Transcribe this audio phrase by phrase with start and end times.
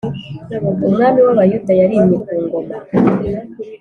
[0.87, 2.75] umwami w’ Abayuda yarimye kungoma.